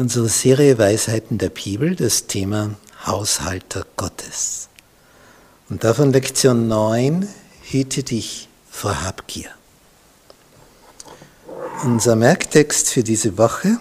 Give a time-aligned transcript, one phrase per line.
[0.00, 2.70] In unserer Serie Weisheiten der Bibel das Thema
[3.04, 4.70] Haushalter Gottes.
[5.68, 7.28] Und davon Lektion 9,
[7.64, 9.50] hüte dich vor Habgier.
[11.84, 13.76] Unser Merktext für diese Woche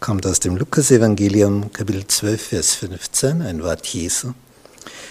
[0.00, 4.32] kommt aus dem Lukasevangelium Kapitel 12, Vers 15, ein Wort Jesu.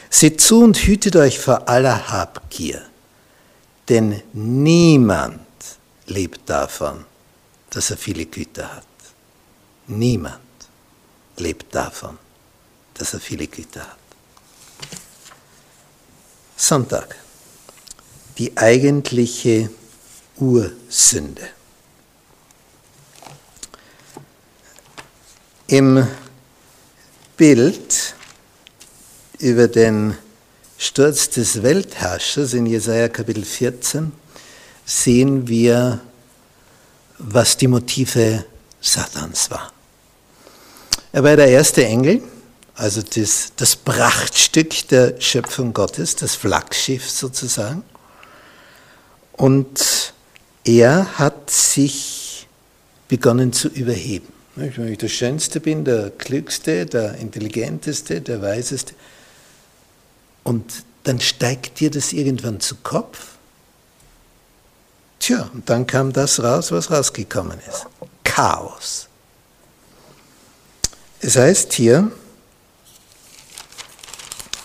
[0.09, 2.81] Seht zu und hütet euch vor aller Habgier,
[3.87, 5.39] denn niemand
[6.05, 7.05] lebt davon,
[7.69, 8.92] dass er viele Güter hat.
[9.87, 10.39] Niemand
[11.37, 12.17] lebt davon,
[12.93, 13.97] dass er viele Güter hat.
[16.55, 17.15] Sonntag.
[18.37, 19.69] Die eigentliche
[20.37, 21.49] Ursünde.
[25.67, 26.07] Im
[27.37, 28.15] Bild
[29.39, 30.17] über den
[30.77, 34.11] Sturz des Weltherrschers in Jesaja Kapitel 14
[34.85, 36.01] sehen wir,
[37.17, 38.45] was die Motive
[38.83, 39.71] Satans war.
[41.13, 42.21] Er war der erste Engel,
[42.75, 47.83] also das, das Prachtstück der Schöpfung Gottes, das Flaggschiff sozusagen.
[49.31, 50.13] Und
[50.65, 52.47] er hat sich
[53.07, 54.27] begonnen zu überheben.
[54.55, 58.93] Wenn ich der Schönste bin, der Klügste, der Intelligenteste, der Weiseste.
[60.43, 63.33] Und dann steigt dir das irgendwann zu Kopf.
[65.19, 67.87] Tja, und dann kam das raus, was rausgekommen ist.
[68.33, 69.07] Chaos.
[71.21, 72.11] Es heißt hier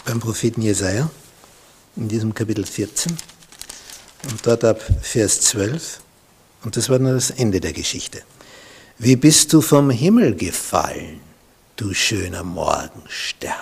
[0.06, 1.11] beim Propheten Jesaja
[1.95, 3.15] in diesem Kapitel 14
[4.31, 6.01] und dort ab Vers 12,
[6.65, 8.23] und das war nur das Ende der Geschichte.
[8.97, 11.21] Wie bist du vom Himmel gefallen,
[11.77, 13.53] du schöner Morgenstern?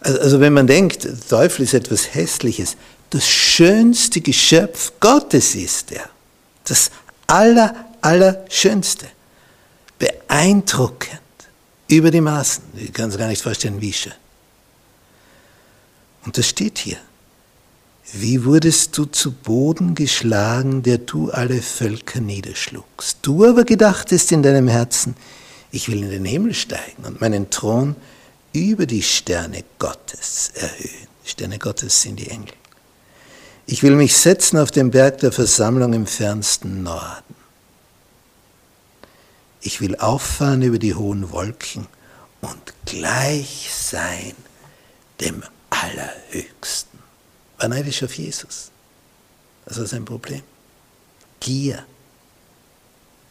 [0.00, 2.76] Also, also wenn man denkt, der Teufel ist etwas Hässliches,
[3.10, 6.10] das schönste Geschöpf Gottes ist er.
[6.64, 6.90] Das
[7.28, 9.06] aller, Allerschönste.
[9.98, 11.20] Beeindruckend.
[11.88, 12.62] Über die Maßen.
[12.76, 14.12] Ich kann es gar nicht vorstellen, wie schön.
[16.24, 16.98] Und das steht hier.
[18.12, 23.18] Wie wurdest du zu Boden geschlagen, der du alle Völker niederschlugst?
[23.22, 25.16] Du aber gedachtest in deinem Herzen,
[25.70, 27.94] ich will in den Himmel steigen und meinen Thron
[28.52, 31.08] über die Sterne Gottes erhöhen.
[31.24, 32.54] Sterne Gottes sind die Engel.
[33.66, 37.34] Ich will mich setzen auf den Berg der Versammlung im fernsten Norden.
[39.60, 41.86] Ich will auffahren über die hohen Wolken
[42.40, 44.34] und gleich sein
[45.20, 46.98] dem Allerhöchsten.
[47.58, 48.70] War neidisch auf Jesus.
[49.66, 50.42] Das war sein Problem.
[51.40, 51.84] Gier.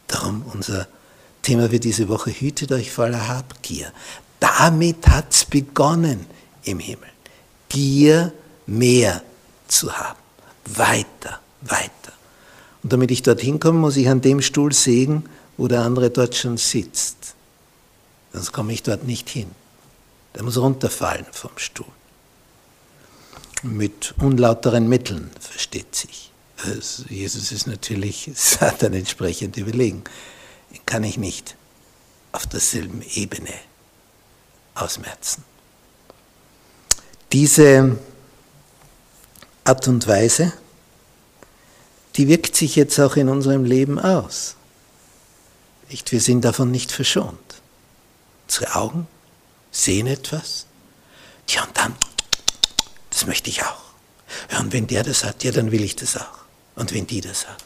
[0.06, 0.86] Darum unser
[1.42, 3.92] Thema für diese Woche, hütet euch vor aller Habgier.
[4.38, 6.26] Damit hat es begonnen
[6.64, 7.08] im Himmel.
[7.68, 8.32] Gier
[8.66, 9.22] mehr
[9.68, 10.18] zu haben.
[10.66, 12.12] Weiter, weiter.
[12.82, 15.24] Und damit ich dorthin komme, muss ich an dem Stuhl sägen,
[15.60, 17.34] wo der andere dort schon sitzt.
[18.32, 19.50] Sonst komme ich dort nicht hin.
[20.34, 21.84] Der muss runterfallen vom Stuhl.
[23.62, 26.32] Mit unlauteren Mitteln, versteht sich.
[26.64, 30.02] Also Jesus ist natürlich Satan entsprechend überlegen.
[30.70, 31.56] Den kann ich nicht
[32.32, 33.52] auf derselben Ebene
[34.74, 35.44] ausmerzen.
[37.32, 37.98] Diese
[39.64, 40.54] Art und Weise,
[42.16, 44.56] die wirkt sich jetzt auch in unserem Leben aus.
[45.90, 46.12] Nicht?
[46.12, 47.38] Wir sind davon nicht verschont.
[48.46, 49.08] Unsere Augen
[49.72, 50.66] sehen etwas.
[51.48, 51.96] Ja, und dann,
[53.10, 53.80] das möchte ich auch.
[54.52, 56.44] Ja, und wenn der das hat, ja, dann will ich das auch.
[56.76, 57.64] Und wenn die das hat.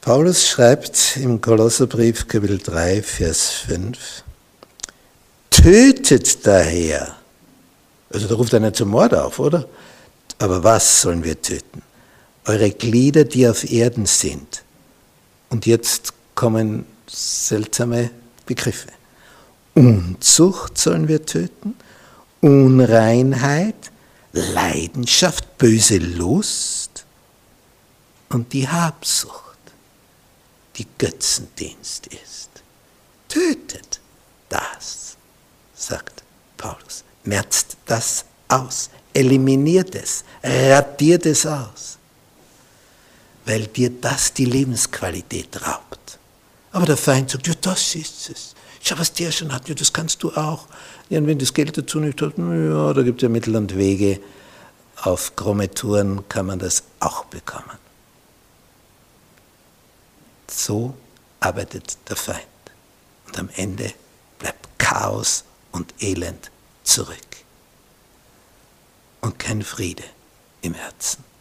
[0.00, 4.24] Paulus schreibt im Kolosserbrief Kapitel 3, Vers 5,
[5.50, 7.16] tötet daher.
[8.12, 9.68] Also da ruft einer zum Mord auf, oder?
[10.38, 11.82] Aber was sollen wir töten?
[12.46, 14.64] Eure Glieder, die auf Erden sind
[15.52, 18.10] Und jetzt kommen seltsame
[18.46, 18.88] Begriffe.
[19.74, 21.74] Unzucht sollen wir töten,
[22.40, 23.92] Unreinheit,
[24.32, 27.04] Leidenschaft, böse Lust
[28.30, 29.58] und die Habsucht,
[30.76, 32.48] die Götzendienst ist.
[33.28, 34.00] Tötet
[34.48, 35.18] das,
[35.74, 36.22] sagt
[36.56, 37.04] Paulus.
[37.24, 41.98] Merzt das aus, eliminiert es, radiert es aus,
[43.44, 46.18] weil dir das die Lebensqualität raubt.
[46.72, 48.54] Aber der Feind sagt, ja, das ist es.
[48.82, 50.66] Schau, was der schon hat, ja, das kannst du auch.
[51.08, 53.76] Ja, und wenn das Geld dazu nicht hat, ja, da gibt es ja Mittel und
[53.76, 54.20] Wege.
[55.02, 57.78] Auf krumme Touren kann man das auch bekommen.
[60.48, 60.94] So
[61.40, 62.40] arbeitet der Feind.
[63.26, 63.92] Und am Ende
[64.38, 66.50] bleibt Chaos und Elend
[66.84, 67.16] zurück.
[69.20, 70.04] Und kein Friede
[70.60, 71.31] im Herzen.